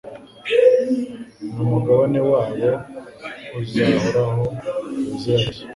n’umugabane 1.53 2.19
wabo 2.31 2.69
uzahoraho 3.59 4.43
ubuziraherezo 5.05 5.63